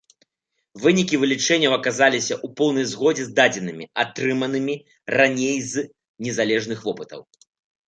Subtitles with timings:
[0.85, 4.75] Вынікі вылічэнняў аказаліся ў поўнай згодзе з дадзенымі, атрыманымі
[5.19, 5.87] раней з
[6.25, 7.21] незалежных вопытаў.